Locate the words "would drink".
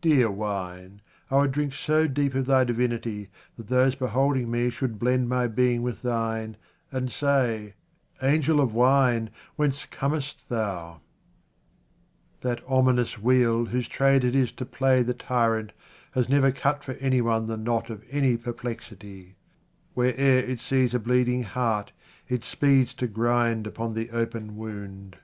1.36-1.74